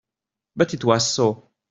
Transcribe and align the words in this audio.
But 0.55 0.73
it 0.73 0.83
was 0.83 1.11
so. 1.11 1.51